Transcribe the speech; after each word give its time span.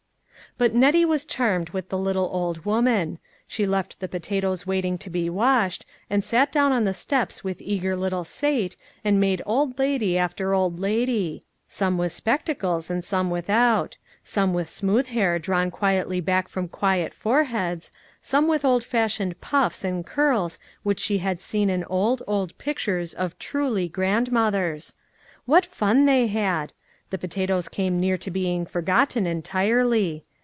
But 0.57 0.73
Nettie 0.75 1.05
was 1.05 1.23
charmed 1.23 1.69
with 1.69 1.87
the 1.89 1.97
little 1.97 2.29
old 2.31 2.65
woman. 2.65 3.19
She 3.47 3.65
left 3.65 3.99
the 4.01 4.09
potatoes 4.09 4.67
waiting 4.67 4.97
to 4.97 5.09
be 5.09 5.29
washed, 5.29 5.85
and 6.09 6.25
sat 6.25 6.51
down 6.51 6.73
on 6.73 6.83
the 6.83 6.93
steps 6.93 7.41
with 7.41 7.61
eager 7.61 7.95
little 7.95 8.25
Sate, 8.25 8.75
and 9.01 9.17
made 9.17 9.41
old 9.45 9.79
lady 9.79 10.17
after 10.17 10.53
old 10.53 10.77
lady. 10.77 11.45
Some 11.69 11.97
with 11.97 12.11
spectacles, 12.11 12.89
and 12.91 13.01
some 13.03 13.29
without. 13.29 13.95
Some 14.25 14.53
with 14.53 14.69
smooth 14.69 15.07
hair 15.07 15.39
drawn 15.39 15.71
quietly 15.71 16.19
back 16.19 16.49
from 16.49 16.67
quiet 16.67 17.13
foreheads, 17.13 17.89
some 18.21 18.45
with 18.49 18.63
the 18.63 18.67
old 18.67 18.83
fashioned 18.83 19.39
puffs 19.39 19.85
and 19.85 20.05
curls 20.05 20.59
which 20.83 20.99
she 20.99 21.19
had 21.19 21.41
seen 21.41 21.69
in 21.69 21.85
old, 21.85 22.21
old 22.27 22.55
pictures 22.57 23.13
of" 23.13 23.39
truly" 23.39 23.87
grandmothers. 23.89 24.95
What 25.45 25.65
fun 25.65 26.05
they 26.05 26.27
had! 26.27 26.73
The 27.09 27.17
potatoes 27.17 27.69
came 27.69 28.01
near 28.01 28.17
being 28.17 28.65
forgotten 28.65 29.25
entirely. 29.25 30.23